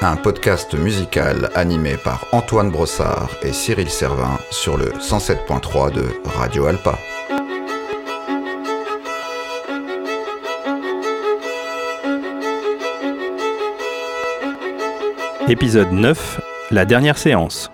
[0.00, 6.66] Un podcast musical animé par Antoine Brossard et Cyril Servin sur le 107.3 de Radio
[6.66, 6.98] Alpa.
[15.48, 17.70] Épisode 9, la dernière séance.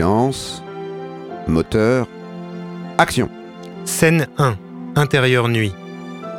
[0.00, 0.62] Silence.
[1.46, 2.08] Moteur.
[2.96, 3.28] Action.
[3.84, 4.56] Scène 1.
[4.96, 5.74] Intérieur nuit.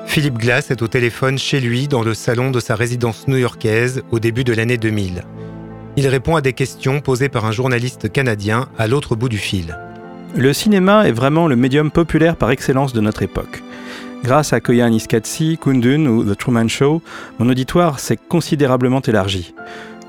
[0.08, 4.18] Philippe Glass est au téléphone chez lui dans le salon de sa résidence new-yorkaise au
[4.18, 5.26] début de l'année 2000.
[5.96, 9.78] Il répond à des questions posées par un journaliste canadien à l'autre bout du fil.
[10.36, 13.62] Le cinéma est vraiment le médium populaire par excellence de notre époque.
[14.24, 17.04] Grâce à Koyan Iskatsi, Kundun ou The Truman Show,
[17.38, 19.54] mon auditoire s'est considérablement élargi.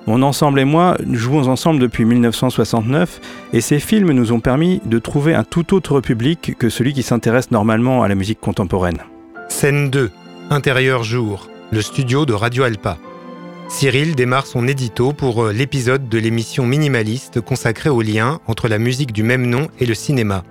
[0.07, 3.21] Mon ensemble et moi jouons ensemble depuis 1969
[3.53, 7.03] et ces films nous ont permis de trouver un tout autre public que celui qui
[7.03, 8.99] s'intéresse normalement à la musique contemporaine.
[9.49, 10.11] Scène 2.
[10.51, 11.49] Intérieur jour.
[11.71, 12.99] Le studio de Radio Alpa.
[13.69, 18.79] Cyril démarre son édito pour euh, l'épisode de l'émission Minimaliste consacrée au lien entre la
[18.79, 20.43] musique du même nom et le cinéma.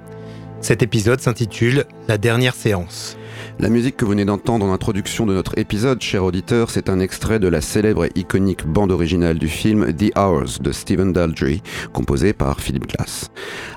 [0.62, 3.18] Cet épisode s'intitule La dernière séance.
[3.62, 7.00] La musique que vous venez d'entendre en introduction de notre épisode, cher auditeur, c'est un
[7.00, 11.62] extrait de la célèbre et iconique bande originale du film The Hours de Stephen Daldry,
[11.94, 13.30] composé par Philip Glass.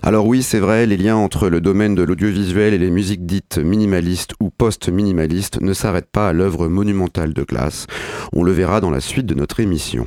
[0.03, 3.59] Alors oui, c'est vrai, les liens entre le domaine de l'audiovisuel et les musiques dites
[3.59, 7.87] minimalistes ou post-minimalistes ne s'arrêtent pas à l'œuvre monumentale de Glass.
[8.33, 10.07] On le verra dans la suite de notre émission.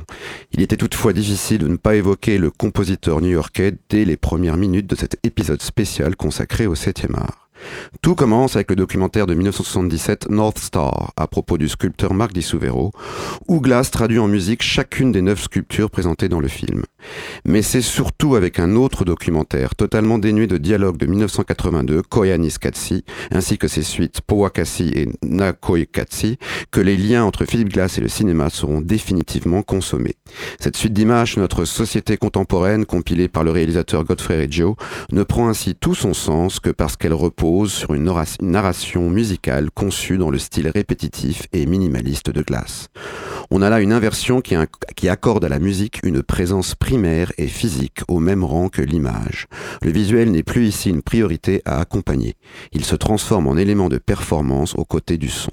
[0.50, 4.90] Il était toutefois difficile de ne pas évoquer le compositeur new-yorkais dès les premières minutes
[4.90, 7.47] de cet épisode spécial consacré au 7e art.
[8.02, 12.46] Tout commence avec le documentaire de 1977 North Star à propos du sculpteur Marc Di
[13.48, 16.84] où Glass traduit en musique chacune des neuf sculptures présentées dans le film.
[17.44, 23.04] Mais c'est surtout avec un autre documentaire totalement dénué de dialogue de 1982, Koyanis Katsi,
[23.30, 26.38] ainsi que ses suites Powakasi et Nakoikatsi,
[26.70, 30.16] que les liens entre Philippe Glass et le cinéma seront définitivement consommés.
[30.60, 34.76] Cette suite d'images, notre société contemporaine, compilée par le réalisateur Godfrey Reggio,
[35.12, 40.18] ne prend ainsi tout son sens que parce qu'elle repose sur une narration musicale conçue
[40.18, 42.88] dans le style répétitif et minimaliste de Glass.
[43.50, 44.54] On a là une inversion qui,
[44.96, 49.46] qui accorde à la musique une présence primaire et physique au même rang que l'image.
[49.82, 52.34] Le visuel n'est plus ici une priorité à accompagner.
[52.72, 55.50] Il se transforme en élément de performance aux côtés du son.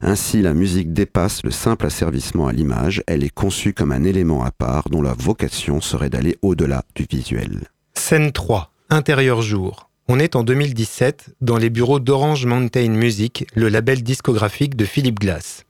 [0.00, 4.42] Ainsi, la musique dépasse le simple asservissement à l'image, elle est conçue comme un élément
[4.42, 7.68] à part dont la vocation serait d'aller au-delà du visuel.
[7.94, 9.88] Scène 3, intérieur jour.
[10.08, 15.20] On est en 2017 dans les bureaux d'Orange Mountain Music, le label discographique de Philippe
[15.20, 15.64] Glass.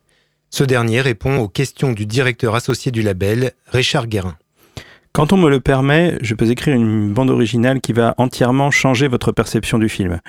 [0.49, 4.39] Ce dernier répond aux questions du directeur associé du label, Richard Guérin.
[5.15, 9.09] Quand on me le permet, je peux écrire une bande originale qui va entièrement changer
[9.09, 10.21] votre perception du film.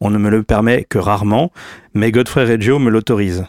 [0.00, 1.52] On ne me le permet que rarement,
[1.92, 3.44] mais Godfrey Reggio me l'autorise.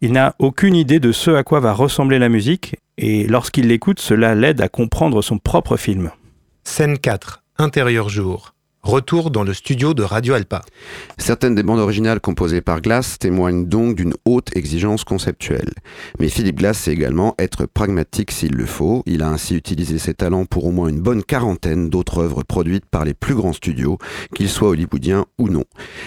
[0.00, 4.00] Il n'a aucune idée de ce à quoi va ressembler la musique, et lorsqu'il l'écoute,
[4.00, 6.10] cela l'aide à comprendre son propre film.
[6.64, 8.54] Scène 4, intérieur jour.
[8.88, 10.62] Retour dans le studio de Radio Alpa.
[11.18, 15.74] Certaines des bandes originales composées par Glass témoignent donc d'une haute exigence conceptuelle.
[16.18, 19.02] Mais Philippe Glass sait également être pragmatique s'il le faut.
[19.04, 22.86] Il a ainsi utilisé ses talents pour au moins une bonne quarantaine d'autres œuvres produites
[22.86, 23.98] par les plus grands studios,
[24.34, 25.64] qu'ils soient hollywoodiens ou non.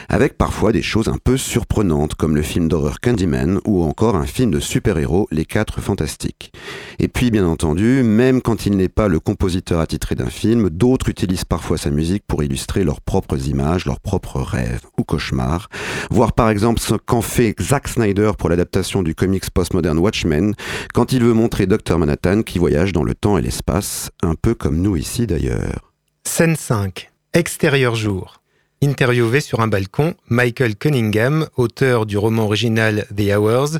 [0.09, 4.25] Avec parfois des choses un peu surprenantes comme le film d'horreur Candyman ou encore un
[4.25, 6.51] film de super-héros Les Quatre Fantastiques.
[6.97, 11.09] Et puis bien entendu, même quand il n'est pas le compositeur attitré d'un film, d'autres
[11.09, 15.69] utilisent parfois sa musique pour illustrer leurs propres images, leurs propres rêves ou cauchemars.
[16.09, 20.55] Voir par exemple ce qu'en fait Zack Snyder pour l'adaptation du comics postmoderne Watchmen,
[20.93, 24.55] quand il veut montrer Dr Manhattan qui voyage dans le temps et l'espace, un peu
[24.55, 25.91] comme nous ici d'ailleurs.
[26.23, 27.11] Scène 5.
[27.33, 28.41] Extérieur jour.
[28.83, 33.77] Interviewé sur un balcon, Michael Cunningham, auteur du roman original The Hours,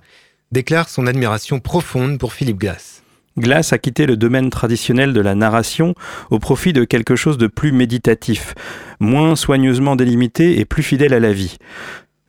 [0.52, 3.01] déclare son admiration profonde pour Philip Glass.
[3.38, 5.96] Glass a quitté le domaine traditionnel de la narration
[6.30, 8.56] au profit de quelque chose de plus méditatif,
[9.00, 11.58] moins soigneusement délimité et plus fidèle à la vie.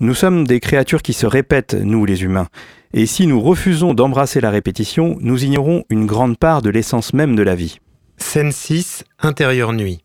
[0.00, 2.48] Nous sommes des créatures qui se répètent, nous les humains,
[2.94, 7.36] et si nous refusons d'embrasser la répétition, nous ignorons une grande part de l'essence même
[7.36, 7.78] de la vie.
[8.16, 10.04] Scène 6, intérieure nuit.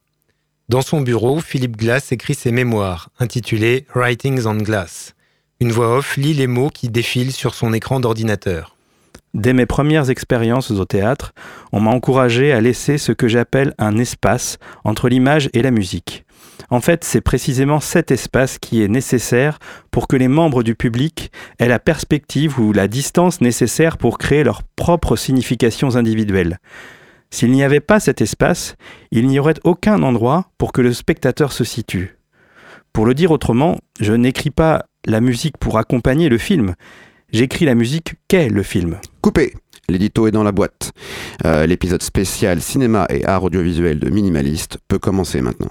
[0.69, 5.15] Dans son bureau, Philippe Glass écrit ses mémoires, intitulées Writings on Glass.
[5.59, 8.76] Une voix off lit les mots qui défilent sur son écran d'ordinateur.
[9.37, 11.31] Dès mes premières expériences au théâtre,
[11.71, 16.25] on m'a encouragé à laisser ce que j'appelle un espace entre l'image et la musique.
[16.71, 19.59] En fait, c'est précisément cet espace qui est nécessaire
[19.91, 24.43] pour que les membres du public aient la perspective ou la distance nécessaire pour créer
[24.43, 26.57] leurs propres significations individuelles.
[27.29, 28.75] S'il n'y avait pas cet espace,
[29.11, 32.17] il n'y aurait aucun endroit pour que le spectateur se situe.
[32.91, 36.73] Pour le dire autrement, je n'écris pas la musique pour accompagner le film,
[37.33, 38.95] J'écris la musique qu'est le film.
[39.27, 39.53] Coupé
[39.89, 40.93] L'édito est dans la boîte.
[41.43, 45.67] Euh, l'épisode spécial cinéma et art audiovisuel de Minimaliste peut commencer maintenant.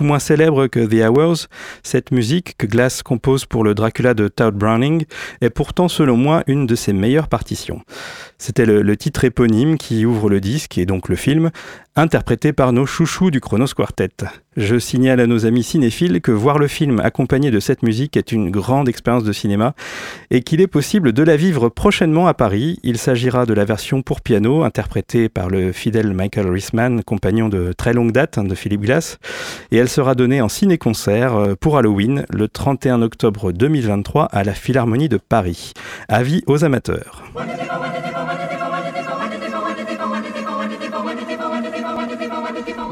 [0.00, 1.48] Moins célèbre que The Hours,
[1.82, 5.04] cette musique que Glass compose pour le Dracula de Todd Browning
[5.42, 7.82] est pourtant selon moi une de ses meilleures partitions.
[8.38, 11.50] C'était le, titre éponyme qui ouvre le disque et donc le film,
[11.96, 14.10] interprété par nos chouchous du Chronos Quartet.
[14.56, 18.32] Je signale à nos amis cinéphiles que voir le film accompagné de cette musique est
[18.32, 19.74] une grande expérience de cinéma
[20.30, 22.78] et qu'il est possible de la vivre prochainement à Paris.
[22.82, 27.72] Il s'agira de la version pour piano interprétée par le fidèle Michael Risman, compagnon de
[27.72, 29.18] très longue date hein, de Philippe Glass,
[29.70, 34.54] et elle sera donnée en ciné-concert euh, pour Halloween le 31 octobre 2023 à la
[34.54, 35.72] Philharmonie de Paris.
[36.08, 37.22] Avis aux amateurs.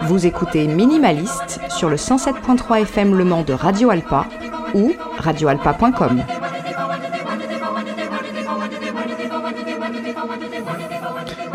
[0.08, 4.26] Vous écoutez Minimaliste sur le 107.3 FM Le Mans de Radio Alpa
[4.74, 6.22] ou radioalpa.com.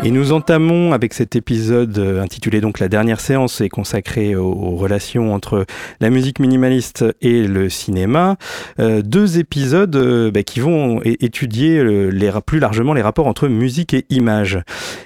[0.06, 4.76] Et nous entamons avec cet épisode euh, intitulé donc La dernière séance et consacré aux,
[4.76, 5.64] relations entre
[5.98, 8.36] la musique minimaliste et le cinéma,
[8.80, 13.94] euh, deux épisodes euh, bah, qui vont étudier les, plus largement les rapports entre musique
[13.94, 14.58] et image.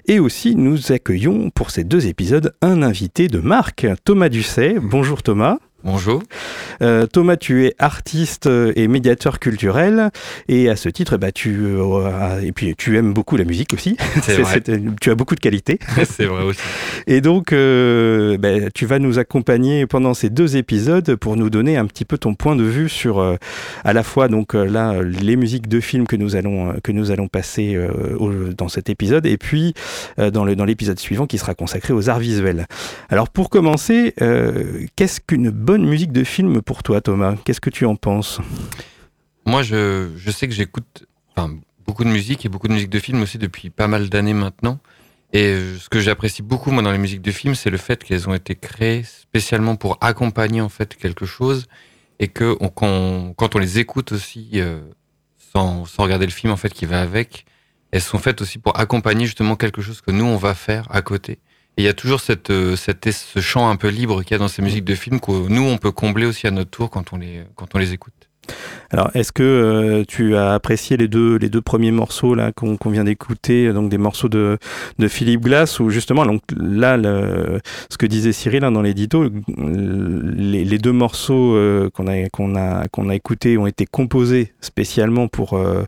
[0.08, 4.78] Et aussi nous accueillons pour ces deux épisodes un invité de marque, Thomas Dusset.
[4.82, 5.58] Bonjour Thomas.
[5.84, 6.24] Bonjour.
[6.82, 10.10] Euh, Thomas, tu es artiste et médiateur culturel
[10.48, 13.96] et à ce titre, bah, tu euh, et puis tu aimes beaucoup la musique aussi.
[14.22, 14.60] C'est vrai.
[15.00, 15.78] tu as beaucoup de qualités.
[16.04, 16.60] C'est vrai aussi.
[17.06, 21.76] Et donc, euh, bah, tu vas nous accompagner pendant ces deux épisodes pour nous donner
[21.76, 23.20] un petit peu ton point de vue sur
[23.84, 27.28] à la fois donc là les musiques de films que nous allons que nous allons
[27.28, 27.78] passer
[28.56, 29.74] dans cet épisode et puis
[30.16, 32.66] dans le dans l'épisode suivant qui sera consacré aux arts visuels.
[33.10, 34.14] Alors pour commencer,
[34.96, 37.36] qu'est-ce qu'une bonne musique de film pour toi, Thomas.
[37.44, 38.40] Qu'est-ce que tu en penses?
[39.44, 41.04] Moi, je, sais que j'écoute
[41.86, 44.78] beaucoup de musique et beaucoup de musique de film aussi depuis pas mal d'années maintenant.
[45.34, 48.30] Et ce que j'apprécie beaucoup moi dans les musiques de film, c'est le fait qu'elles
[48.30, 51.66] ont été créées spécialement pour accompagner en fait quelque chose
[52.18, 52.56] et que
[53.34, 54.80] quand on les écoute aussi euh,
[55.52, 57.44] sans, sans, regarder le film en fait qui va avec,
[57.90, 61.02] elles sont faites aussi pour accompagner justement quelque chose que nous on va faire à
[61.02, 61.40] côté
[61.78, 62.20] il y a toujours
[62.50, 65.30] euh, ce chant un peu libre qu'il y a dans ces musiques de films que
[65.48, 67.18] nous, on peut combler aussi à notre tour quand on
[67.78, 68.17] les écoute.
[68.90, 72.90] Alors, est-ce que euh, tu as apprécié les deux, les deux premiers morceaux là qu'on
[72.90, 74.56] vient d'écouter, donc des morceaux de,
[74.98, 76.24] de Philippe Glass, ou justement,
[76.56, 76.96] là,
[77.90, 79.28] ce que disait Cyril hein, dans l'édito,
[79.58, 82.14] les, les, deux morceaux euh, qu'on a
[82.58, 85.84] a a écoutés ont été composés spécialement pour euh,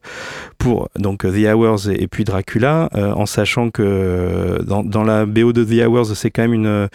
[0.58, 5.64] pour donc The Hours et, puis Dracula, en sachant que dans, dans la BO de
[5.64, 6.88] The Hours, c'est quand même une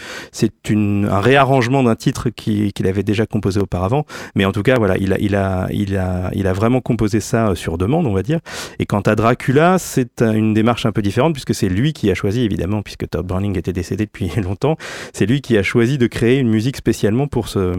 [1.08, 4.06] un réarrangement d'un titre qu'il avait déjà composé auparavant,
[4.36, 7.20] mais en tout cas, voilà, il a il a il a, il a vraiment composé
[7.20, 8.40] ça euh, sur demande, on va dire.
[8.80, 12.16] Et quant à Dracula, c'est une démarche un peu différente puisque c'est lui qui a
[12.16, 14.78] choisi, évidemment, puisque Todd Browning était décédé depuis longtemps,
[15.14, 17.74] c'est lui qui a choisi de créer une musique spécialement pour ce,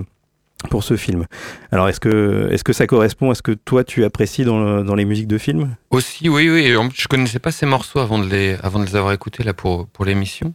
[0.70, 1.26] pour ce film.
[1.70, 4.94] Alors, est-ce que, est-ce que ça correspond à ce que toi tu apprécies dans, dans
[4.94, 5.76] les musiques de film?
[5.90, 6.74] Aussi, oui, oui.
[6.94, 9.86] Je connaissais pas ces morceaux avant de les, avant de les avoir écoutés là pour,
[9.88, 10.54] pour l'émission.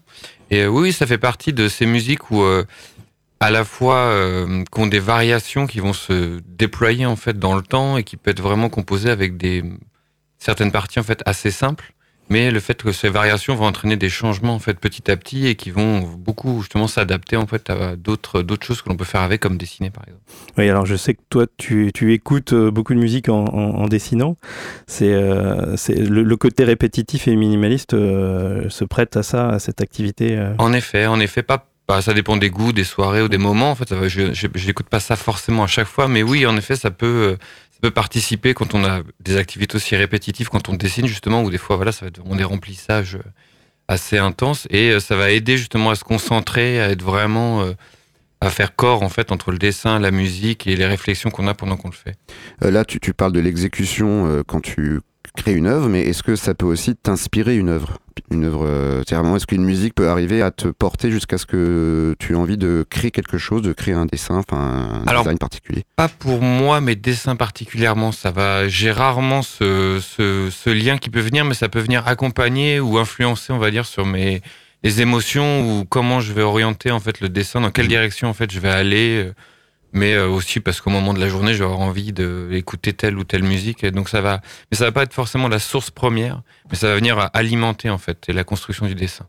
[0.50, 2.66] Et euh, oui, ça fait partie de ces musiques où euh,
[3.42, 7.56] à la fois euh, qui ont des variations qui vont se déployer en fait dans
[7.56, 9.64] le temps et qui peut être vraiment composées avec des
[10.38, 11.94] certaines parties en fait assez simples
[12.32, 15.48] mais le fait que ces variations vont entraîner des changements en fait petit à petit
[15.48, 19.04] et qui vont beaucoup justement s'adapter en fait à d'autres d'autres choses que l'on peut
[19.04, 20.24] faire avec comme dessiner par exemple.
[20.58, 23.88] Oui, alors je sais que toi tu, tu écoutes euh, beaucoup de musique en, en,
[23.90, 24.38] dessinant.
[24.88, 29.82] C'est euh, c'est le, côté répétitif et minimaliste euh, se prête à ça à cette
[29.82, 30.40] activité.
[30.58, 33.72] En effet, en effet pas bah, ça dépend des goûts, des soirées ou des moments.
[33.72, 36.90] En fait, je n'écoute pas ça forcément à chaque fois, mais oui, en effet, ça
[36.90, 37.38] peut,
[37.70, 41.50] ça peut participer quand on a des activités aussi répétitives, quand on dessine justement, ou
[41.50, 43.20] des fois, voilà, ça va être vraiment des remplissages
[43.90, 47.74] assez intenses, et euh, ça va aider justement à se concentrer, à être vraiment euh,
[48.40, 51.54] à faire corps en fait entre le dessin, la musique et les réflexions qu'on a
[51.54, 52.16] pendant qu'on le fait.
[52.64, 55.02] Euh, là, tu, tu, parles de l'exécution quand tu
[55.36, 57.98] créer une œuvre, mais est-ce que ça peut aussi t'inspirer une œuvre?
[58.30, 62.34] Une œuvre, euh, est-ce qu'une musique peut arriver à te porter jusqu'à ce que tu
[62.34, 65.84] aies envie de créer quelque chose, de créer un dessin, enfin un Alors, design particulier?
[65.96, 68.12] Pas pour moi, mes dessins particulièrement.
[68.12, 68.68] Ça va.
[68.68, 72.98] J'ai rarement ce, ce, ce, lien qui peut venir, mais ça peut venir accompagner ou
[72.98, 74.42] influencer, on va dire, sur mes
[74.84, 77.90] les émotions ou comment je vais orienter en fait le dessin, dans quelle mmh.
[77.90, 79.32] direction en fait je vais aller.
[79.94, 83.18] Mais euh, aussi parce qu'au moment de la journée, je vais avoir envie d'écouter telle
[83.18, 83.86] ou telle musique.
[83.86, 86.96] donc ça va, mais ça va pas être forcément la source première, mais ça va
[86.96, 89.28] venir alimenter en fait la construction du dessin.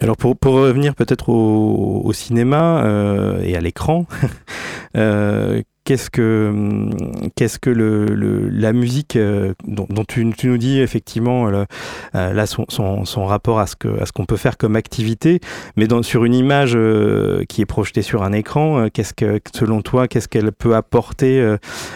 [0.00, 4.06] Alors pour, pour revenir peut-être au, au, cinéma euh, et à l'écran,
[4.96, 6.88] euh, qu'est-ce que
[7.36, 11.64] qu'est-ce que le, le, la musique euh, dont, dont tu, tu, nous dis effectivement euh,
[12.12, 15.40] là son, son, son, rapport à ce que à ce qu'on peut faire comme activité,
[15.76, 19.82] mais dans, sur une image euh, qui est projetée sur un écran, qu'est-ce que selon
[19.82, 21.40] toi qu'est-ce qu'elle peut apporter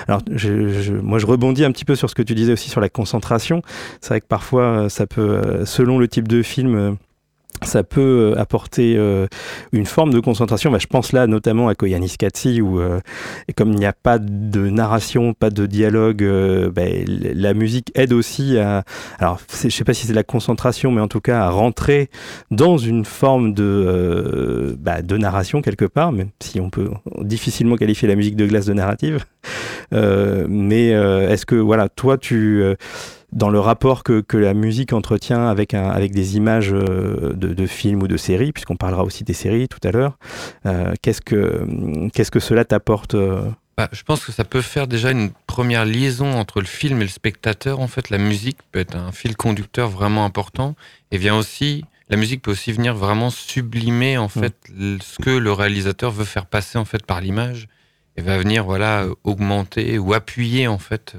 [0.06, 2.70] Alors je, je, moi je rebondis un petit peu sur ce que tu disais aussi
[2.70, 3.62] sur la concentration.
[4.00, 6.96] C'est vrai que parfois ça peut selon le type de film
[7.62, 9.26] ça peut euh, apporter euh,
[9.72, 10.70] une forme de concentration.
[10.70, 13.00] Bah, je pense là notamment à Koyanis Katsi, où euh,
[13.56, 16.24] comme il n'y a pas de narration, pas de dialogue,
[16.72, 18.84] bah, la musique aide aussi à.
[19.18, 22.10] Alors, je ne sais pas si c'est la concentration, mais en tout cas à rentrer
[22.50, 26.90] dans une forme de, bah, de narration quelque part, même si on peut
[27.20, 29.24] difficilement qualifier la musique de glace de narrative.
[29.92, 32.62] mais est-ce que, voilà, toi, tu
[33.32, 37.52] dans le rapport que, que, la musique entretient avec, un, avec des images euh, de,
[37.52, 40.18] de, films ou de séries, puisqu'on parlera aussi des séries tout à l'heure.
[40.66, 41.66] Euh, qu'est-ce, que,
[42.12, 43.42] qu'est-ce que cela t'apporte euh
[43.76, 47.04] bah, Je pense que ça peut faire déjà une première liaison entre le film et
[47.04, 47.80] le spectateur.
[47.80, 50.74] En fait, la musique peut être un fil conducteur vraiment important
[51.10, 51.84] et vient aussi.
[52.08, 54.30] La musique peut aussi venir vraiment sublimer en mm.
[54.30, 54.54] fait
[55.02, 57.68] ce que le réalisateur veut faire passer en fait par l'image
[58.16, 61.16] et va venir voilà augmenter ou appuyer en fait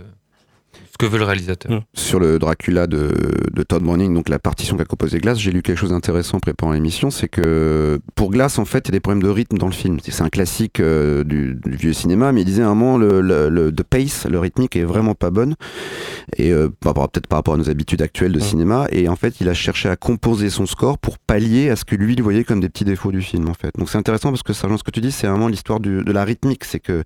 [1.00, 1.72] que veut le réalisateur.
[1.72, 1.80] Mmh.
[1.94, 3.12] Sur le Dracula de,
[3.54, 6.40] de, Todd Browning, donc la partition qu'a composé Glass, j'ai lu quelque chose d'intéressant en
[6.42, 9.58] préparant l'émission, c'est que pour Glass, en fait, il y a des problèmes de rythme
[9.58, 9.98] dans le film.
[10.04, 13.72] C'est un classique euh, du, vieux cinéma, mais il disait à un moment, le, le,
[13.90, 15.56] pace, le rythmique est vraiment pas bonne,
[16.36, 18.42] et euh, peut-être par rapport à nos habitudes actuelles de mmh.
[18.42, 21.86] cinéma, et en fait, il a cherché à composer son score pour pallier à ce
[21.86, 23.74] que lui, il voyait comme des petits défauts du film, en fait.
[23.78, 26.26] Donc c'est intéressant parce que, ça, ce que tu dis, c'est vraiment l'histoire de la
[26.26, 27.06] rythmique, c'est que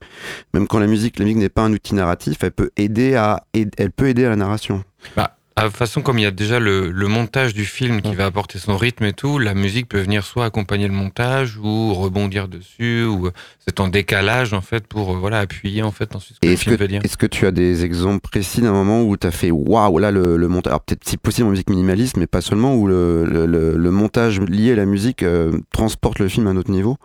[0.56, 3.44] même quand la musique, la musique n'est pas un outil narratif, elle peut aider à,
[3.84, 4.84] elle peut aider à la narration.
[5.16, 8.26] Bah, de toute façon, comme il y a déjà le, montage du film qui va
[8.26, 12.48] apporter son rythme et tout, la musique peut venir soit accompagner le montage ou rebondir
[12.48, 16.38] dessus, ou euh, c'est en décalage en fait pour euh, voilà appuyer en fait ensuite
[16.38, 17.02] ce que le film veut dire.
[17.04, 20.12] Est-ce que tu as des exemples précis d'un moment où tu as fait waouh là
[20.12, 24.42] le, montage, alors peut-être si possible en musique minimaliste, mais pas seulement, où le, montage
[24.42, 26.98] lié à la musique euh, transporte le film à un autre niveau?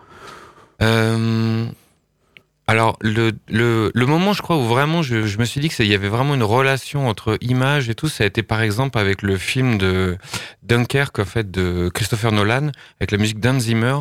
[2.69, 5.87] Alors, le, le, le, moment, je crois, où vraiment je, je me suis dit qu'il
[5.87, 9.23] y avait vraiment une relation entre image et tout, ça a été par exemple avec
[9.23, 10.19] le film de
[10.65, 12.71] Dunkerque, en fait, de Christopher Nolan,
[13.01, 14.01] avec la musique d'Hans Zimmer,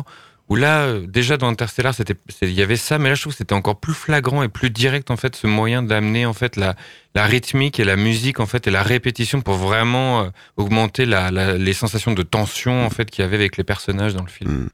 [0.50, 3.38] où là, déjà dans Interstellar, c'était, il y avait ça, mais là, je trouve que
[3.38, 6.76] c'était encore plus flagrant et plus direct, en fait, ce moyen d'amener, en fait, la,
[7.14, 11.30] la rythmique et la musique, en fait, et la répétition pour vraiment euh, augmenter la,
[11.30, 14.30] la, les sensations de tension, en fait, qu'il y avait avec les personnages dans le
[14.30, 14.50] film.
[14.50, 14.68] Mm.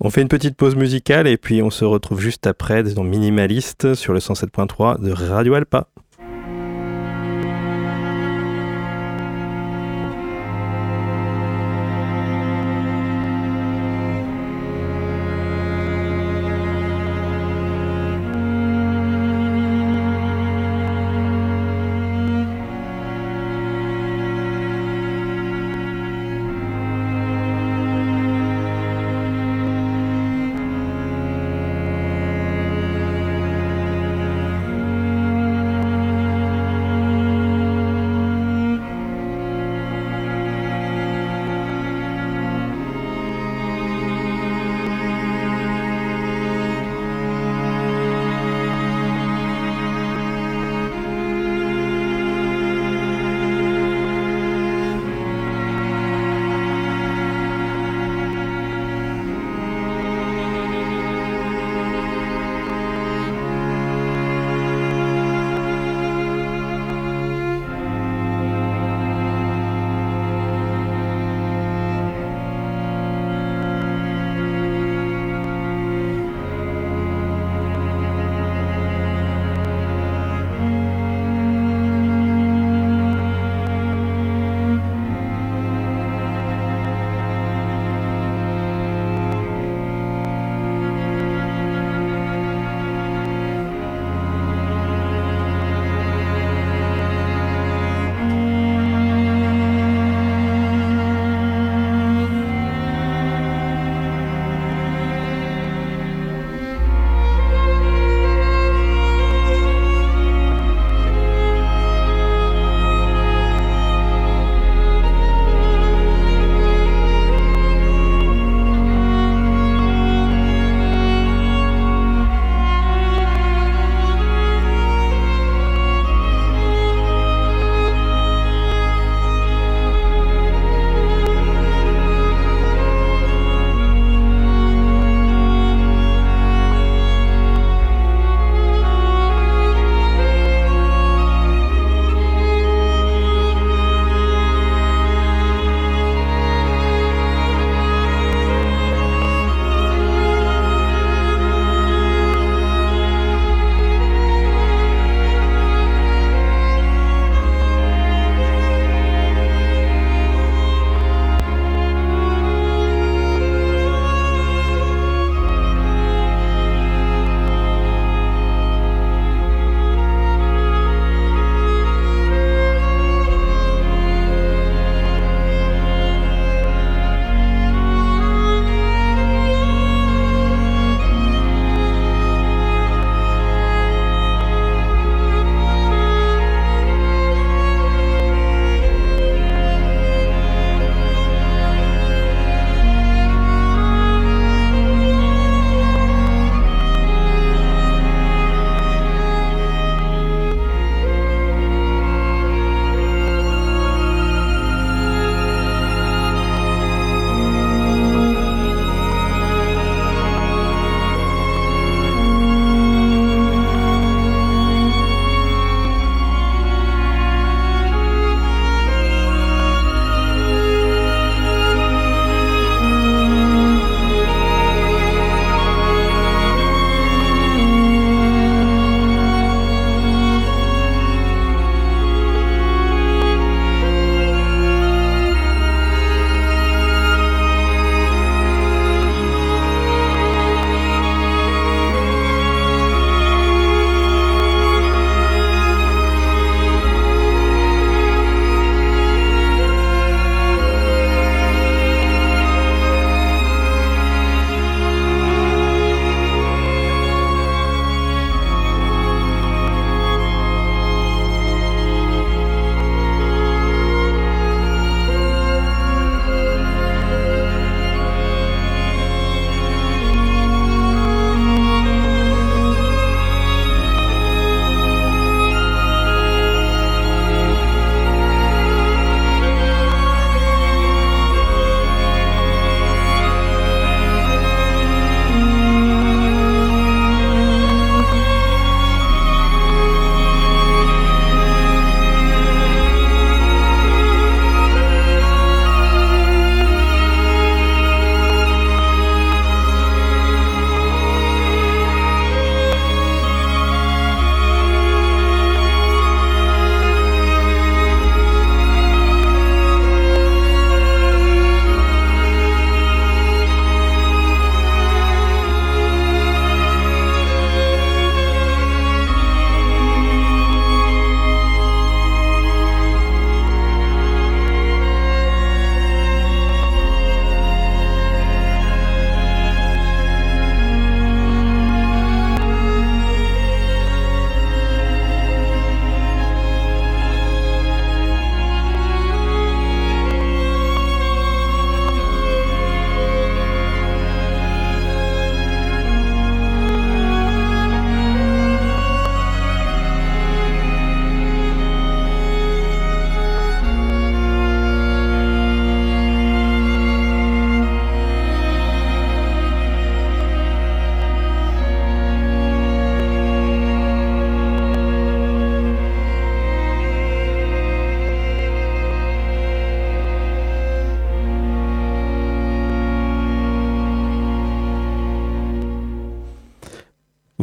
[0.00, 3.94] On fait une petite pause musicale et puis on se retrouve juste après dans Minimaliste
[3.94, 5.88] sur le 107.3 de Radio Alpa.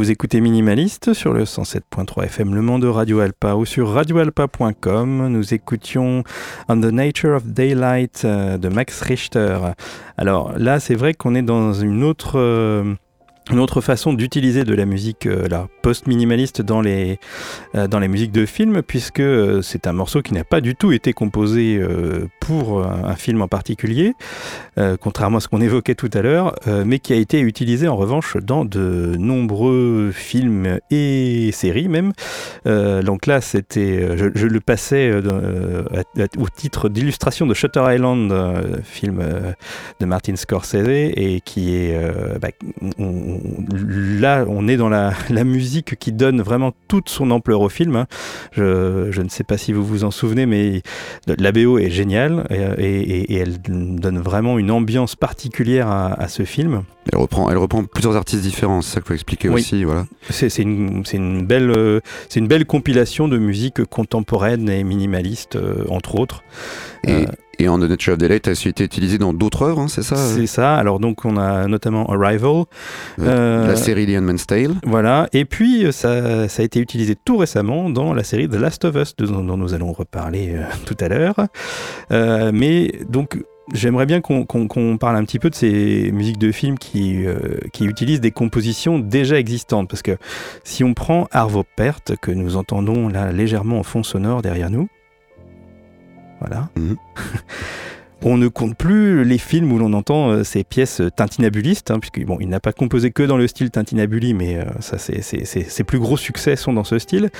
[0.01, 5.27] Vous écoutez Minimaliste sur le 107.3 FM Le Mans de Radio Alpa ou sur radioalpa.com.
[5.27, 6.23] Nous écoutions
[6.67, 9.59] On the Nature of Daylight euh, de Max Richter.
[10.17, 12.39] Alors là, c'est vrai qu'on est dans une autre...
[13.51, 15.45] Une autre façon d'utiliser de la musique euh,
[15.81, 17.19] post-minimaliste dans les,
[17.75, 20.73] euh, dans les musiques de film, puisque euh, c'est un morceau qui n'a pas du
[20.73, 21.81] tout été composé
[22.39, 24.13] pour un, film en particulier,
[24.99, 28.37] contrairement à ce qu'on évoquait tout à l'heure, mais qui a été utilisé en revanche
[28.37, 32.13] dans de nombreux films et séries même.
[32.65, 35.13] donc là, c'était, je, le passais
[36.37, 38.33] au titre d'illustration de Shutter Island,
[38.83, 39.23] film
[39.99, 41.97] de Martin Scorsese, et qui est...
[42.39, 42.49] Bah,
[44.19, 47.95] là, on est dans la, musique qui donne vraiment toute son ampleur au film.
[47.95, 48.07] Hein.
[48.51, 50.81] Je, ne sais pas si vous vous en souvenez, mais
[51.27, 56.83] la BO est géniale et, elle donne vraiment une ambiance particulière à, ce film.
[57.11, 59.83] Elle reprend, elle reprend plusieurs artistes différents, c'est ça qu'il faut expliquer aussi.
[59.83, 60.05] Voilà.
[60.29, 61.99] C'est une, une, belle, euh,
[62.35, 66.43] une belle compilation de musique contemporaine et minimaliste, euh, entre autres.
[67.03, 67.25] Et, euh,
[67.57, 70.15] et en The Nature of Daylight a été utilisé dans d'autres œuvres, hein, c'est ça
[70.15, 70.75] C'est ça.
[70.75, 72.65] Alors donc on a notamment Arrival,
[73.17, 74.75] la série The Man's Tale.
[74.85, 75.27] Voilà.
[75.33, 78.95] Et puis ça, ça, a été utilisé tout récemment dans la série The Last of
[78.95, 81.47] Us, dont, nous allons reparler tout à l'heure.
[82.11, 83.37] mais donc
[83.73, 87.85] J'aimerais bien qu'on parle un petit peu de ces musiques de films qui, euh, qui
[87.85, 89.89] utilisent des compositions déjà existantes.
[89.89, 90.17] Parce que
[90.63, 94.89] si on prend Arvo Pärt, que nous entendons là légèrement en fond sonore derrière nous,
[96.41, 96.69] voilà.
[96.75, 96.97] Mhm.
[98.23, 102.25] On ne compte plus les films où l'on entend euh, ces pièces tintinabulistes, hein, puisqu'il
[102.25, 106.17] bon, n'a pas composé que dans le style tintinabuli, mais euh, ça, ses plus gros
[106.17, 107.31] succès sont dans ce style.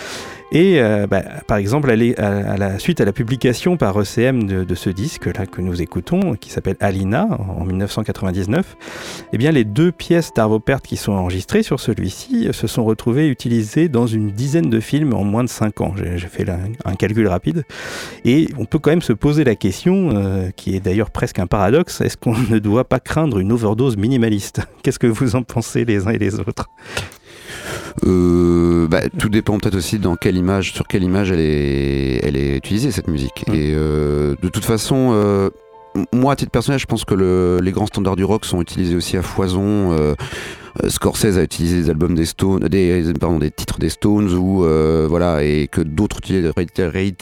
[0.52, 4.76] Et euh, bah, par exemple, à, à, la suite à la publication par ECM de,
[4.76, 8.76] ce disque-là que nous écoutons, qui s'appelle Alina, en 1999,
[9.34, 13.88] eh bien, les deux pièces d'Arvo qui sont enregistrées sur celui-ci se sont retrouvées utilisées
[13.88, 15.94] dans une dizaine de films en moins de 5 ans.
[15.96, 16.46] J'ai fait
[16.86, 17.66] un calcul rapide.
[18.26, 22.02] Et on peut quand même se poser la question, qui est d'ailleurs presque un paradoxe,
[22.02, 24.62] est-ce qu'on ne doit pas craindre une overdose minimaliste?
[24.84, 26.70] Qu'est-ce que vous en pensez les uns et les autres?
[28.06, 32.38] Euh, bah, tout dépend peut-être aussi dans quelle image, sur quelle image elle est, elle
[32.38, 33.46] est utilisée cette musique.
[33.48, 33.54] Mmh.
[33.54, 35.50] Et euh, de toute façon, euh,
[36.14, 39.18] moi à titre personnel, je pense que les grands standards du rock sont utilisés aussi
[39.18, 40.16] à foison.
[40.84, 44.64] Euh, Scorsese a utilisé des albums des Stones, des, pardon, des titres des Stones ou
[44.64, 46.20] euh, voilà et que d'autres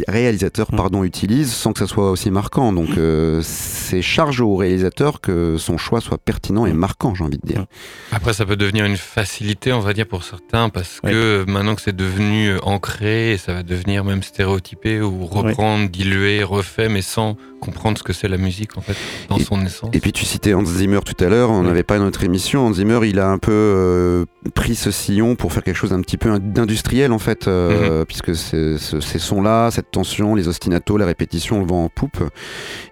[0.07, 2.73] réalisateurs pardon utilisent sans que ça soit aussi marquant.
[2.73, 7.37] Donc euh, c'est charge au réalisateur que son choix soit pertinent et marquant, j'ai envie
[7.37, 7.65] de dire.
[8.11, 11.81] Après, ça peut devenir une facilité, on va dire pour certains, parce que maintenant que
[11.81, 17.97] c'est devenu ancré, ça va devenir même stéréotypé ou reprendre, diluer, refait, mais sans comprendre
[17.97, 18.95] ce que c'est la musique en fait
[19.29, 19.89] dans son essence.
[19.93, 22.65] Et puis tu citais Hans Zimmer tout à l'heure, on n'avait pas notre émission.
[22.65, 26.01] Hans Zimmer, il a un peu euh, pris ce sillon pour faire quelque chose un
[26.01, 28.05] petit peu d'industriel en fait, euh, mhm.
[28.05, 32.23] puisque ces sons-là, cette tension, les ostinatos, la répétition, le vent en poupe.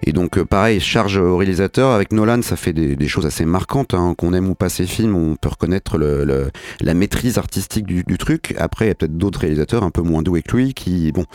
[0.05, 1.91] Et donc euh, pareil, charge au réalisateur.
[1.91, 3.93] Avec Nolan, ça fait des, choses assez marquantes.
[3.93, 4.15] Hein.
[4.17, 6.49] Qu'on aime ou pas ses films, on peut reconnaître le,
[6.81, 8.55] la maîtrise artistique du, truc.
[8.57, 11.25] Après, il y a peut-être d'autres réalisateurs un peu moins doués que lui qui, bon,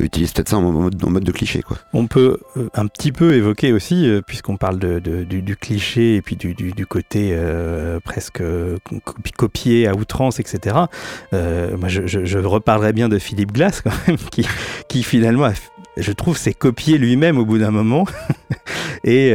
[0.00, 1.62] utilisent peut-être ça en mode, de cliché.
[1.62, 1.78] Quoi.
[1.92, 6.22] On peut euh, un petit peu évoqué aussi, euh, puisqu'on parle de, du, cliché et
[6.22, 8.42] puis du, côté euh, presque
[9.36, 10.76] copié à outrance, etc.
[11.32, 13.82] moi, je, reparlerai bien de Philippe Glass,
[14.88, 15.50] qui, finalement
[15.96, 18.04] je trouve, s'est copié lui-même au bout d'un moment.
[19.04, 19.32] et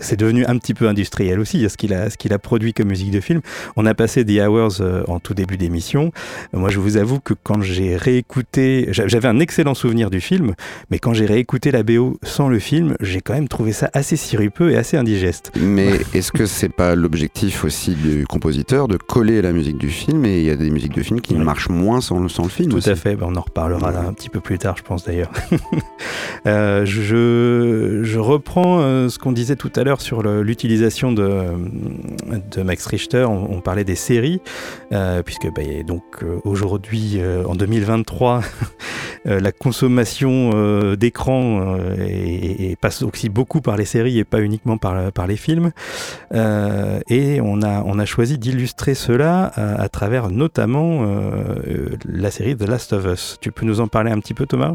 [0.00, 1.92] c'est devenu un petit peu industriel aussi, ce qu'il
[2.32, 3.40] a, produit comme musique de film.
[3.76, 6.12] On a passé The Hours en tout début d'émission.
[6.52, 10.54] Moi, je vous avoue que quand j'ai réécouté, j'avais un excellent souvenir du film,
[10.90, 14.16] mais quand j'ai réécouté la BO sans le film, j'ai quand même trouvé ça assez
[14.16, 15.52] sirupeux et assez indigeste.
[15.60, 20.24] Mais est-ce que c'est pas l'objectif aussi du compositeur de coller la musique du film
[20.24, 22.48] Et il y a des musiques de film qui marchent moins sans le, sans le
[22.48, 22.70] film.
[22.70, 25.30] Tout à fait, ben, on en reparlera un petit peu plus tard, pense d'ailleurs.
[26.46, 31.46] Euh, je, je, reprends euh, ce qu'on disait tout à l'heure sur l'utilisation de,
[32.54, 33.24] de, Max Richter.
[33.24, 34.42] On, parlait des séries,
[34.92, 36.02] euh, puisque bah, donc
[36.44, 38.42] aujourd'hui, en 2023,
[39.24, 45.36] la consommation d'écran et, passe aussi beaucoup par les séries et pas uniquement par, les
[45.36, 45.72] films.
[46.32, 51.06] et on a, choisi d'illustrer cela à, travers notamment
[52.04, 53.38] la série The Last of Us.
[53.40, 54.74] Tu peux nous en parler un petit peu, Thomas?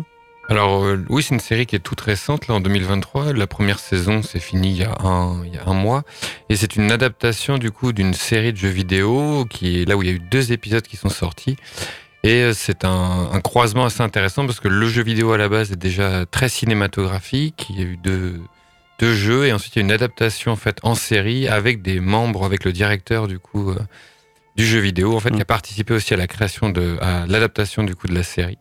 [0.50, 3.34] Alors euh, oui, c'est une série qui est toute récente, là en 2023.
[3.34, 6.02] La première saison s'est finie il y, a un, mois.
[6.50, 10.10] Et c'est une adaptation du coup d'une série de jeux vidéo qui là où il
[10.10, 11.56] y a eu deux épisodes qui sont sortis.
[12.24, 15.48] Et euh, c'est un, un, croisement assez intéressant parce que le jeu vidéo à la
[15.48, 17.68] base est déjà très cinématographique.
[17.70, 18.42] Il y a eu deux,
[19.00, 22.00] deux jeux et ensuite il y a une adaptation en fait en série avec des
[22.00, 23.72] membres, avec le directeur du coup.
[23.72, 23.80] Euh,
[24.60, 27.84] du jeu vidéo, en fait, qui a participé aussi à la création de, à l'adaptation
[27.84, 28.58] du coup de la série.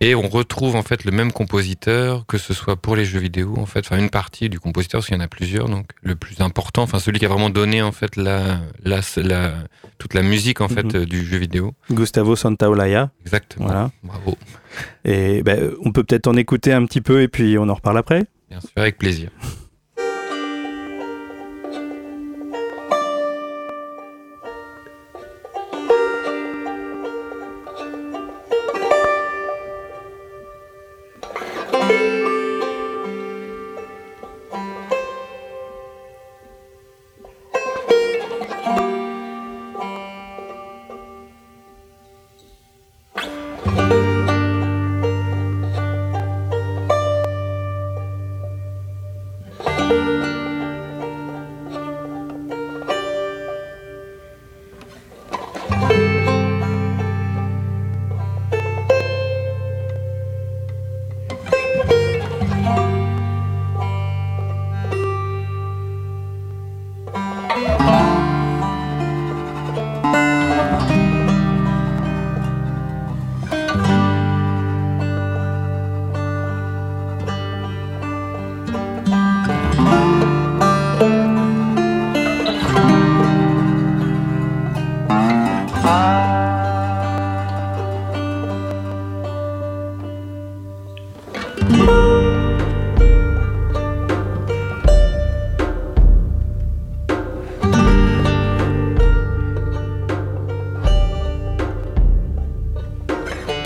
[0.00, 3.54] Et on retrouve en fait le même compositeur, que ce soit pour les jeux vidéo,
[3.58, 6.14] en fait, enfin une partie du compositeur, parce qu'il y en a plusieurs, donc le
[6.14, 9.54] plus important, enfin celui qui a vraiment donné en fait la, la, la
[9.98, 11.04] toute la musique en fait Mhm.
[11.04, 11.74] du jeu vidéo.
[11.90, 13.10] Gustavo Santaolalla.
[13.22, 13.66] Exactement.
[13.66, 13.90] Voilà.
[14.04, 14.38] Bravo.
[15.04, 17.98] Et ben, on peut peut-être en écouter un petit peu et puis on en reparle
[17.98, 18.24] après.
[18.50, 19.30] Bien sûr, avec plaisir.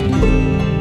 [0.09, 0.72] Nous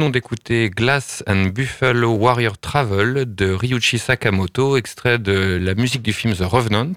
[0.00, 6.14] venons d'écouter Glass and Buffalo Warrior Travel de Ryuichi Sakamoto, extrait de la musique du
[6.14, 6.94] film The Revenant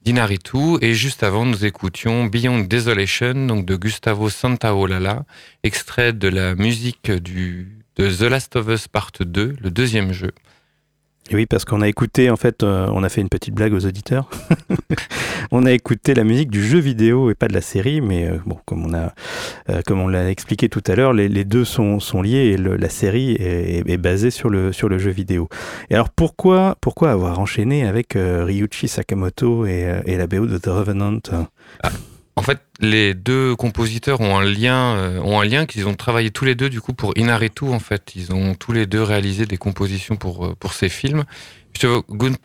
[0.00, 0.78] d'Inaritu.
[0.80, 5.26] Et juste avant, nous écoutions Beyond Desolation, donc de Gustavo Santaolalla,
[5.64, 10.32] extrait de la musique du, de The Last of Us Part 2, le deuxième jeu.
[11.32, 13.86] Oui, parce qu'on a écouté, en fait, euh, on a fait une petite blague aux
[13.86, 14.28] auditeurs.
[15.50, 18.38] on a écouté la musique du jeu vidéo et pas de la série, mais euh,
[18.44, 19.14] bon, comme on a,
[19.70, 23.36] euh, comme on l'a expliqué tout à l'heure, les, deux sont, liés et la série
[23.38, 25.48] est, basée sur le, sur le jeu vidéo.
[25.88, 30.66] Et alors pourquoi, pourquoi avoir enchaîné avec Ryuichi Sakamoto et, et, la BO de The
[30.66, 31.20] Revenant?
[31.82, 31.90] Ah.
[32.36, 36.30] En fait, les deux compositeurs ont un lien, euh, ont un lien qu'ils ont travaillé
[36.30, 38.12] tous les deux du coup pour Inaritu en fait.
[38.16, 41.24] Ils ont tous les deux réalisé des compositions pour euh, pour ces films.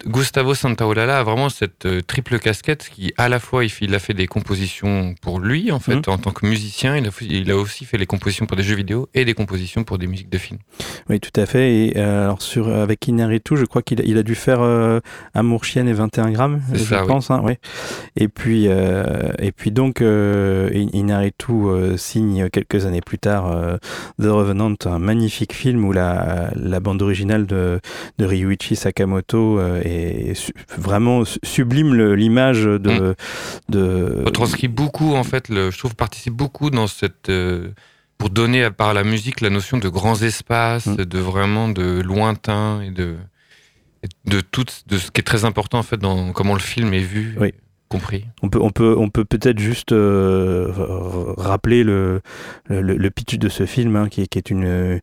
[0.05, 4.13] Gustavo Santaolalla a vraiment cette euh, triple casquette qui, à la fois, il, a fait
[4.13, 6.11] des compositions pour lui, en fait, mmh.
[6.11, 6.97] en tant que musicien.
[6.97, 9.83] Il a, il a, aussi fait les compositions pour des jeux vidéo et des compositions
[9.83, 10.59] pour des musiques de films.
[11.09, 11.73] Oui, tout à fait.
[11.73, 14.99] Et euh, alors, sur, avec Inaritu, je crois qu'il a, il a dû faire euh,
[15.33, 17.29] Amour, Chienne et 21 grammes, je ça, pense.
[17.29, 17.51] Oui.
[17.51, 17.55] Hein.
[18.15, 21.53] Et puis, euh, et puis donc, euh, Inaritu
[21.97, 23.77] signe quelques années plus tard
[24.19, 27.79] The Revenant, un magnifique film où la, la bande originale de,
[28.17, 30.33] de Ryuichi Sakamoto euh, et
[30.77, 33.15] vraiment sublime l'image de, mmh.
[33.69, 34.23] de.
[34.25, 37.69] Retranscrit beaucoup en fait, le, je trouve participe beaucoup dans cette euh,
[38.17, 40.95] pour donner par la musique la notion de grands espaces, mmh.
[40.95, 43.15] de vraiment de lointain et de
[44.25, 46.99] de tout de ce qui est très important en fait dans comment le film est
[46.99, 47.35] vu.
[47.39, 47.53] Oui.
[47.89, 48.25] Compris.
[48.43, 50.71] On peut, on peut, on peut peut-être juste euh,
[51.37, 52.21] rappeler le,
[52.67, 54.99] le, le, pitch de ce film, hein, qui, est, qui, est, une,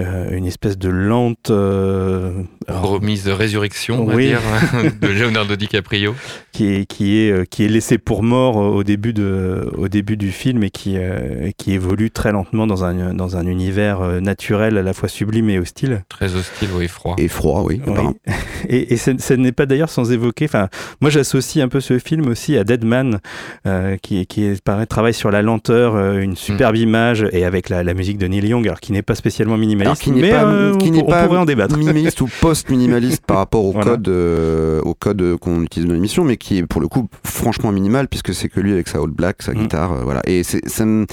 [0.00, 4.32] euh, une espèce de lente euh, remise de résurrection, on oui.
[4.32, 6.14] va dire, de Leonardo DiCaprio,
[6.52, 10.18] qui est, qui est, euh, qui est laissé pour mort au début de, au début
[10.18, 14.76] du film et qui, euh, qui évolue très lentement dans un, dans un univers naturel
[14.76, 16.04] à la fois sublime et hostile.
[16.08, 17.14] Très hostile, oui, froid.
[17.18, 17.80] Et froid, oui.
[17.86, 17.94] oui.
[18.68, 20.46] Et, et ce n'est pas d'ailleurs sans évoquer.
[20.46, 20.68] Enfin,
[21.00, 23.20] moi, j'associe un peu ce film aussi à Deadman,
[23.66, 26.80] euh, qui, qui est, pareil, travaille sur la lenteur, euh, une superbe mm.
[26.80, 30.02] image, et avec la, la, musique de Neil Young, alors qui n'est pas spécialement minimaliste,
[30.02, 31.76] qui mais pas, euh, qui on, on pas pourrait en débattre.
[31.76, 33.92] Minimaliste ou post-minimaliste par rapport au voilà.
[33.92, 38.08] code, au code qu'on utilise dans l'émission, mais qui est pour le coup franchement minimal,
[38.08, 39.58] puisque c'est que lui avec sa All Black, sa mm.
[39.58, 40.22] guitare, voilà.
[40.26, 41.06] Et ça me,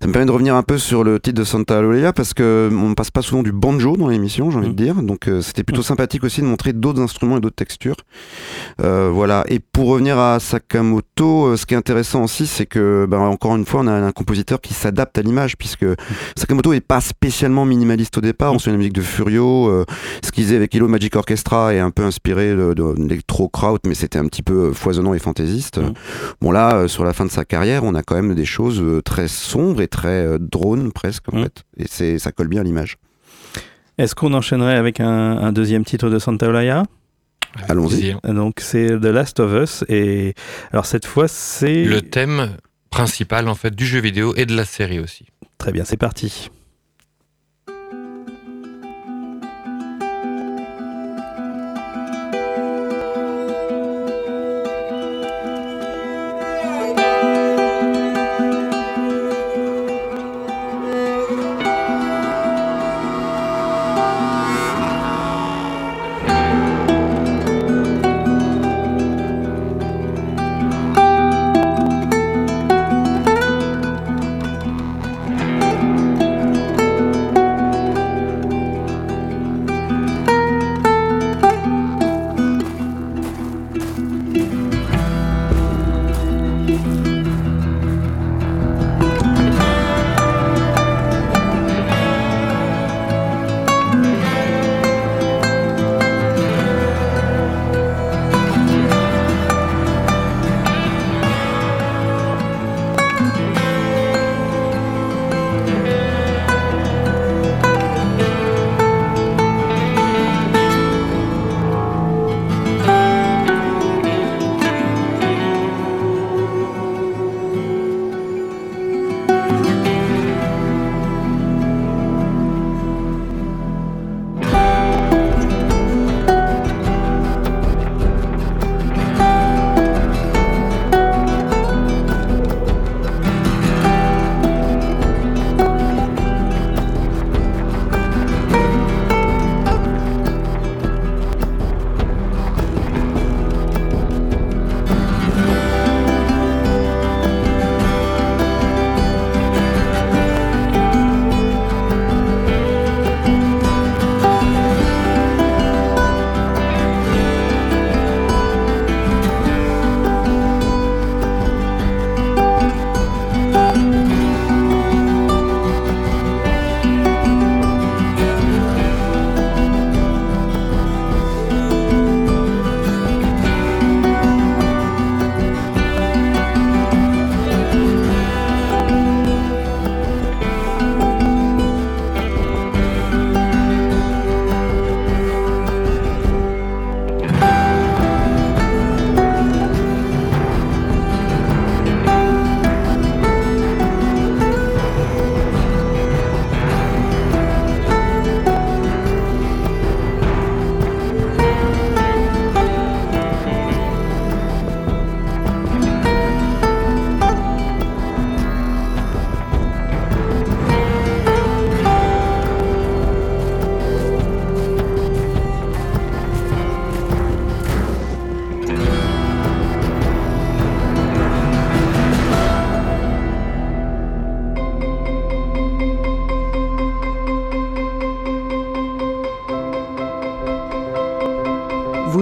[0.00, 2.70] ça me permet de revenir un peu sur le titre de Santa Lolia, parce que
[2.72, 4.74] on passe pas souvent du banjo dans l'émission, j'ai envie mm.
[4.74, 7.96] de dire, donc c'était plutôt sympathique aussi de montrer d'autres instruments et d'autres textures.
[8.78, 9.44] voilà.
[9.48, 13.56] Et pour revenir à Sakamoto, euh, ce qui est intéressant aussi, c'est que, ben, encore
[13.56, 15.84] une fois, on a un compositeur qui s'adapte à l'image, puisque
[16.34, 18.54] Sakamoto est pas spécialement minimaliste au départ.
[18.54, 19.68] On suit la musique de Furio.
[19.68, 19.84] Euh,
[20.24, 22.74] ce qu'il faisait avec Hello Magic Orchestra est un peu inspiré de,
[23.52, 25.78] Kraut, mais c'était un petit peu foisonnant et fantaisiste.
[25.78, 25.92] Mmh.
[26.40, 28.82] Bon, là, euh, sur la fin de sa carrière, on a quand même des choses
[29.04, 31.42] très sombres et très euh, drone presque, en mmh.
[31.42, 31.64] fait.
[31.76, 32.96] Et c'est, ça colle bien à l'image.
[33.98, 36.84] Est-ce qu'on enchaînerait avec un, un deuxième titre de Santa Olaya?
[37.68, 38.16] Allons-y.
[38.24, 40.34] Donc c'est The Last of Us et
[40.72, 42.56] alors cette fois c'est le thème
[42.90, 45.26] principal en fait du jeu vidéo et de la série aussi.
[45.58, 46.50] Très bien, c'est parti.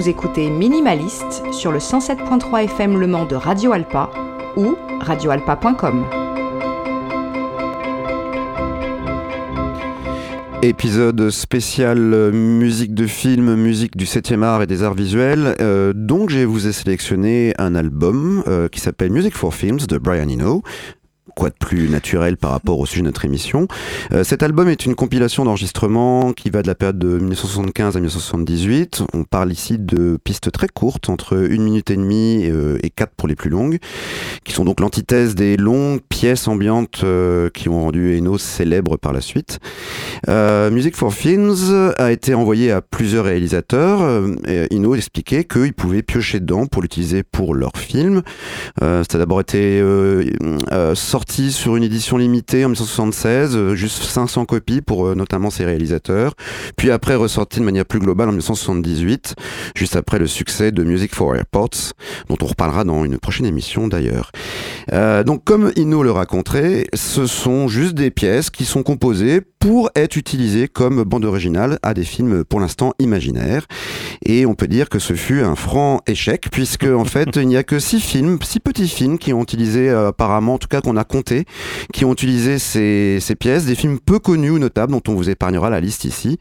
[0.05, 4.11] Vous écoutez Minimaliste sur le 107.3 FM Le Mans de Radio Alpa
[4.55, 6.05] ou radioalpa.com.
[10.61, 15.57] Épisode spécial euh, musique de film, musique du 7e art et des arts visuels.
[15.63, 19.97] Euh, donc, je vous ai sélectionné un album euh, qui s'appelle Music for Films de
[19.97, 20.63] Brian Eno
[21.35, 23.69] quoi de plus naturel par rapport au sujet de notre émission.
[24.13, 28.01] Euh, cet album est une compilation d'enregistrements qui va de la période de 1975 à
[28.01, 29.03] 1978.
[29.13, 33.13] On parle ici de pistes très courtes, entre une minute et demie euh, et quatre
[33.17, 33.79] pour les plus longues,
[34.45, 39.13] qui sont donc l'antithèse des longues pièces ambiantes euh, qui ont rendu Eno célèbre par
[39.13, 39.59] la suite.
[40.29, 44.01] Music for Films a été envoyé à plusieurs réalisateurs.
[44.71, 48.23] Eno expliquait qu'ils pouvaient piocher dedans pour l'utiliser pour leur film.
[48.81, 49.83] ça a d'abord été
[50.95, 55.65] sorti sur une édition limitée en 1976, euh, juste 500 copies pour euh, notamment ses
[55.65, 56.35] réalisateurs.
[56.77, 59.35] Puis après ressorti de manière plus globale en 1978,
[59.75, 61.93] juste après le succès de Music for Airports,
[62.29, 64.31] dont on reparlera dans une prochaine émission d'ailleurs.
[64.93, 69.91] Euh, donc comme Inno le raconterait, ce sont juste des pièces qui sont composées pour
[69.97, 73.67] être utilisées comme bande originale à des films pour l'instant imaginaires.
[74.27, 77.57] Et on peut dire que ce fut un franc échec, puisque en fait il n'y
[77.57, 80.97] a que six films, six petits films qui ont utilisé apparemment, en tout cas qu'on
[80.99, 81.47] a compté,
[81.95, 85.31] qui ont utilisé ces, ces, pièces, des films peu connus ou notables dont on vous
[85.31, 86.39] épargnera la liste ici.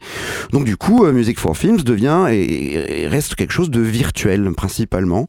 [0.52, 5.26] Donc du coup, Music for Films devient et, reste quelque chose de virtuel principalement.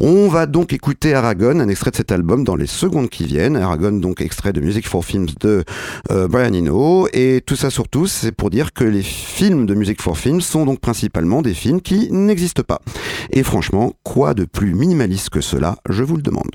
[0.00, 3.56] On va donc écouter Aragon, un extrait de cet album dans les secondes qui viennent.
[3.56, 5.64] Aragon, donc extrait de Music for Films de
[6.10, 7.08] euh, Brian Eno.
[7.12, 10.64] Et tout ça surtout, c'est pour dire que les films de Music for Films sont
[10.64, 12.80] donc principalement des films qui n'existent pas.
[13.30, 16.50] Et franchement, quoi de plus minimaliste que cela, je vous le demande.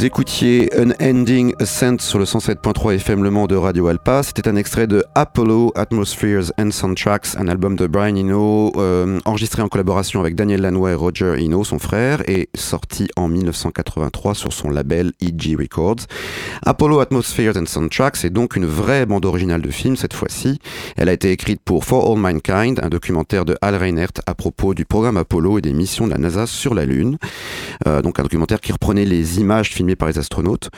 [0.00, 4.22] Vous écoutiez Unending Ascent sur le 107.3 FM Le Mans de Radio Alpa.
[4.22, 9.60] C'était un extrait de Apollo, Atmospheres and Soundtracks, un album de Brian Eno, euh, enregistré
[9.60, 14.54] en collaboration avec Daniel Lanois et Roger Eno, son frère, et sorti en 1983 sur
[14.54, 16.06] son label EG Records.
[16.64, 20.60] Apollo, Atmospheres and Soundtracks est donc une vraie bande originale de film cette fois-ci.
[20.96, 24.72] Elle a été écrite pour For All Mankind, un documentaire de Al Reinert à propos
[24.72, 27.18] du programme Apollo et des missions de la NASA sur la Lune.
[27.86, 30.70] Euh, donc un documentaire qui reprenait les images filmées par les astronautes.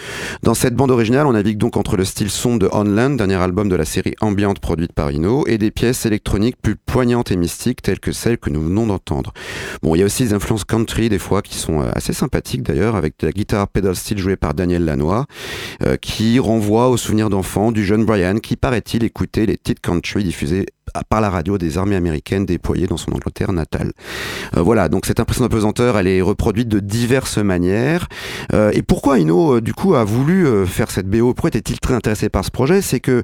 [0.43, 3.69] Dans cette bande originale, on navigue donc entre le style son de On dernier album
[3.69, 7.83] de la série ambiante produite par Ino, et des pièces électroniques plus poignantes et mystiques
[7.83, 9.33] telles que celles que nous venons d'entendre.
[9.83, 12.63] Bon, il y a aussi des influences country des fois qui sont euh, assez sympathiques
[12.63, 15.27] d'ailleurs, avec la guitare pedal steel jouée par Daniel Lanois,
[15.83, 20.25] euh, qui renvoie aux souvenirs d'enfants du jeune Brian qui paraît-il écoutait les titres country
[20.25, 20.67] diffusés
[21.09, 23.93] par la radio des armées américaines déployées dans son Angleterre natale.
[24.57, 28.09] Euh, voilà, donc cette impression de pesanteur, elle est reproduite de diverses manières.
[28.53, 31.95] Euh, et pourquoi Ino, euh, du coup, a voulu faire cette BO Pourquoi était-il très
[31.95, 32.83] intéressé par ce projet?
[32.83, 33.23] C'est que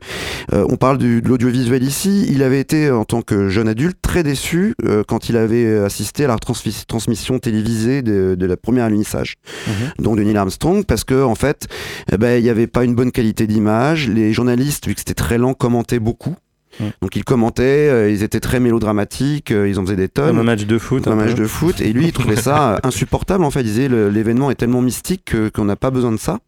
[0.52, 2.26] on parle du, de l'audiovisuel ici.
[2.30, 4.74] Il avait été, en tant que jeune adulte, très déçu
[5.06, 9.34] quand il avait assisté à la transmission télévisée de, de la première alunissage,
[9.66, 10.04] mhm.
[10.04, 11.66] donc de Neil Armstrong, parce que en fait,
[12.12, 14.08] eh ben, il n'y avait pas une bonne qualité d'image.
[14.08, 16.36] Les journalistes, vu que c'était très lent, commentaient beaucoup.
[16.80, 16.84] Mm.
[17.02, 20.38] Donc ils commentaient, euh, ils étaient très mélodramatiques, euh, ils en faisaient des tonnes.
[20.38, 21.06] un match de foot.
[21.06, 21.80] Un, match de foot.
[21.80, 23.44] Et lui, il trouvait ça euh, insupportable.
[23.44, 26.38] En fait, il disait l'événement est tellement mystique qu'on n'a pas besoin de ça.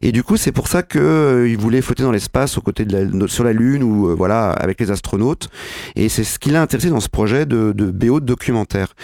[0.00, 3.28] Et du coup, c'est pour ça qu'il voulait flotter dans l'espace aux côtés de la,
[3.28, 5.48] sur la Lune ou voilà avec les astronautes.
[5.96, 8.94] Et c'est ce qui l'a intéressé dans ce projet de, de BO de documentaire.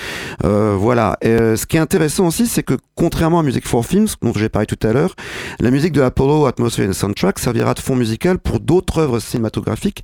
[0.42, 1.18] voilà.
[1.22, 4.66] ce qui est intéressant aussi, c'est que contrairement à Music for Films, dont j'ai parlé
[4.66, 5.14] tout à l'heure,
[5.58, 10.02] la musique de Apollo, Atmosphere et Soundtrack servira de fond musical pour d'autres œuvres cinématographiques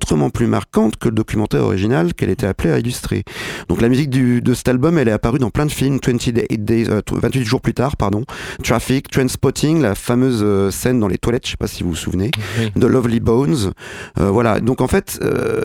[0.00, 3.24] autrement plus marquante que le documentaire original qu'elle était appelée à illustrer.
[3.68, 6.64] Donc la musique du, de cet album, elle est apparue dans plein de films, 28,
[6.64, 8.24] days, 28 euh, jours plus tard, pardon,
[8.64, 11.96] Traffic, Transpotting, la fameuse euh, scène dans les toilettes, je sais pas si vous vous
[11.96, 12.30] souvenez,
[12.74, 13.72] de Lovely Bones.
[14.18, 15.20] Euh, voilà, donc en fait,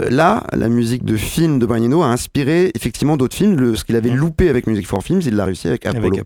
[0.10, 3.56] là, la musique de film de Brian Eno a inspiré effectivement d'autres films.
[3.56, 6.18] Le, ce qu'il avait loupé avec Music for Films, il l'a réussi avec Apollo.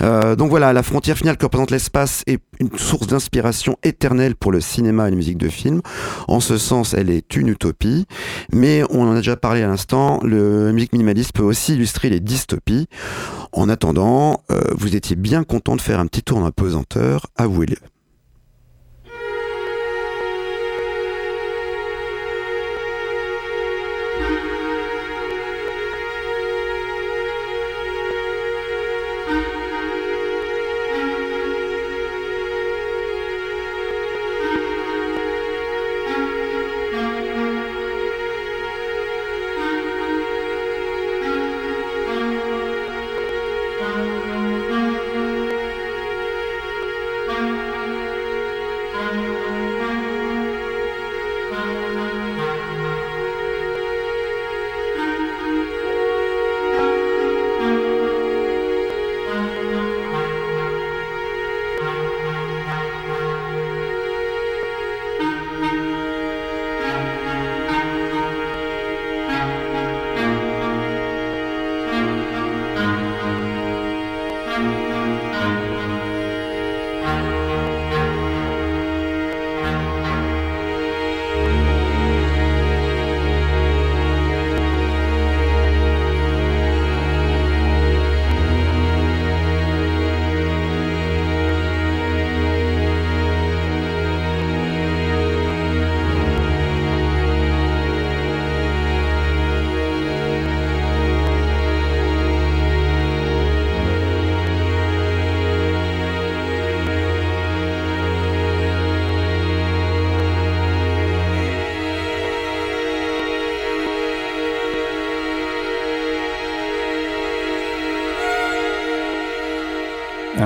[0.36, 4.60] donc voilà, la frontière finale que représente l'espace est une source d'inspiration éternelle pour le
[4.60, 5.82] cinéma et la musique de film.
[6.28, 8.06] En ce sens, elle est une utopie,
[8.52, 12.20] mais on en a déjà parlé à l'instant, le musique minimaliste peut aussi illustrer les
[12.20, 12.86] dystopies.
[13.52, 16.52] En attendant, euh, vous étiez bien content de faire un petit tour dans la
[17.36, 17.76] avouez-le.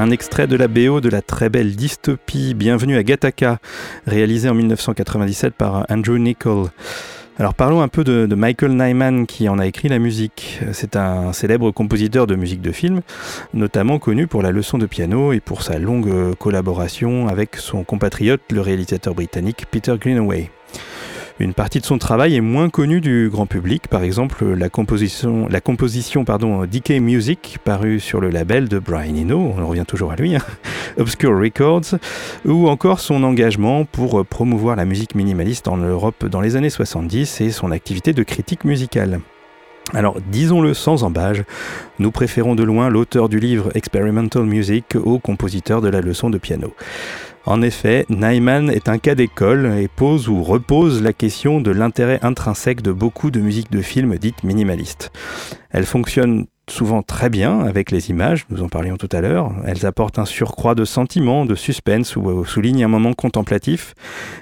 [0.00, 3.58] Un extrait de la BO de la très belle dystopie Bienvenue à Gattaca,
[4.06, 6.68] réalisée en 1997 par Andrew Nichol.
[7.38, 10.60] Alors parlons un peu de, Michael Nyman qui en a écrit la musique.
[10.72, 13.02] C'est un célèbre compositeur de musique de film,
[13.52, 18.40] notamment connu pour la leçon de piano et pour sa longue collaboration avec son compatriote,
[18.50, 20.50] le réalisateur britannique Peter Greenaway.
[21.40, 25.48] Une partie de son travail est moins connue du grand public, par exemple la composition,
[25.48, 30.16] la composition Decay Music, parue sur le label de Brian Eno, on revient toujours à
[30.16, 30.42] lui, hein,
[30.98, 31.98] Obscure Records,
[32.44, 37.40] ou encore son engagement pour promouvoir la musique minimaliste en Europe dans les années 70
[37.40, 39.20] et son activité de critique musicale.
[39.94, 41.42] Alors, disons-le sans embâge,
[41.98, 46.38] nous préférons de loin l'auteur du livre Experimental Music au compositeur de la leçon de
[46.38, 46.74] piano.
[47.46, 52.20] En effet, Nyman est un cas d'école et pose ou repose la question de l'intérêt
[52.22, 55.10] intrinsèque de beaucoup de musiques de films dites minimalistes.
[55.70, 55.86] Elle
[56.70, 59.52] souvent très bien avec les images, nous en parlions tout à l'heure.
[59.66, 63.94] Elles apportent un surcroît de sentiment, de suspense ou euh, soulignent un moment contemplatif.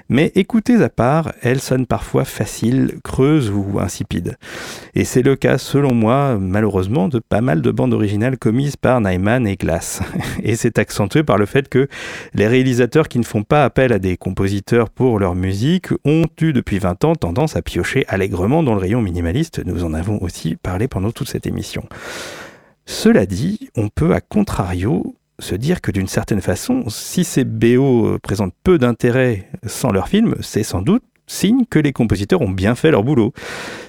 [0.09, 4.37] Mais écoutées à part, elles sonnent parfois faciles, creuses ou insipides.
[4.95, 9.01] Et c'est le cas, selon moi, malheureusement, de pas mal de bandes originales commises par
[9.01, 10.01] Nyman et Glass.
[10.43, 11.87] Et c'est accentué par le fait que
[12.33, 16.53] les réalisateurs qui ne font pas appel à des compositeurs pour leur musique ont eu
[16.53, 19.61] depuis 20 ans tendance à piocher allègrement dans le rayon minimaliste.
[19.65, 21.83] Nous en avons aussi parlé pendant toute cette émission.
[22.85, 28.07] Cela dit, on peut à contrario se dire que d'une certaine façon, si ces BO
[28.07, 32.49] euh, présentent peu d'intérêt sans leur film, c'est sans doute signe que les compositeurs ont
[32.49, 33.33] bien fait leur boulot.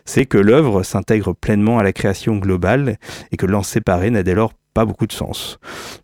[0.05, 2.99] C'est que l'œuvre s'intègre pleinement à la création globale
[3.33, 5.59] et que l'en séparer n'a dès lors pas beaucoup de sens.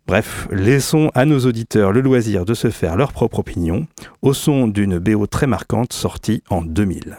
[0.07, 3.87] Bref, laissons à nos auditeurs le loisir de se faire leur propre opinion
[4.21, 7.17] au son d'une BO très marquante sortie en 2000.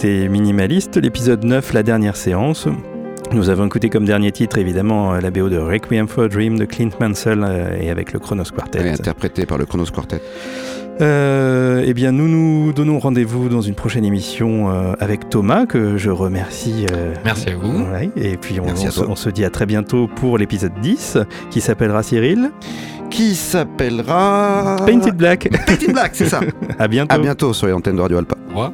[0.00, 2.66] C'était Minimaliste, l'épisode 9, la dernière séance.
[3.32, 6.64] Nous avons écouté comme dernier titre évidemment la BO de Requiem for a Dream de
[6.64, 8.88] Clint Mansell euh, et avec le Chronos Quartet.
[8.88, 10.22] interprété par le Chronos Quartet.
[11.02, 15.98] Euh, eh bien, nous nous donnons rendez-vous dans une prochaine émission euh, avec Thomas, que
[15.98, 16.86] je remercie.
[17.22, 17.84] Merci à vous.
[18.16, 21.18] et puis, on, se dit à très bientôt pour l'épisode 10,
[21.50, 22.52] qui s'appellera Cyril?
[23.10, 24.76] Qui s'appellera.
[24.86, 25.50] Painted Black.
[25.66, 26.40] Painted Black, c'est ça.
[26.78, 27.14] à bientôt.
[27.14, 28.36] À bientôt sur les antennes de Radio Alpa.
[28.46, 28.72] Au revoir.